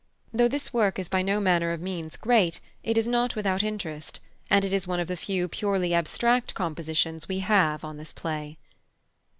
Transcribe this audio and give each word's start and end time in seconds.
Though 0.33 0.47
this 0.47 0.73
work 0.73 0.97
is 0.97 1.09
by 1.09 1.21
no 1.21 1.39
manner 1.39 1.71
of 1.73 1.79
means 1.79 2.17
great, 2.17 2.59
it 2.81 2.97
is 2.97 3.07
not 3.07 3.35
without 3.35 3.61
interest, 3.61 4.19
and 4.49 4.65
it 4.65 4.73
is 4.73 4.87
one 4.87 4.99
of 4.99 5.07
the 5.07 5.15
few 5.15 5.47
purely 5.47 5.93
abstract 5.93 6.55
compositions 6.55 7.29
we 7.29 7.37
have 7.37 7.83
on 7.85 7.97
this 7.97 8.11
play. 8.11 8.57